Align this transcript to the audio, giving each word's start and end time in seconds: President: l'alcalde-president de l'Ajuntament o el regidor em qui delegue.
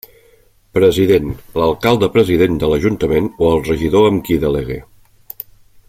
President: 0.77 1.27
l'alcalde-president 1.61 2.57
de 2.63 2.71
l'Ajuntament 2.71 3.29
o 3.45 3.51
el 3.57 3.63
regidor 3.69 4.09
em 4.13 4.19
qui 4.31 4.41
delegue. 4.47 4.81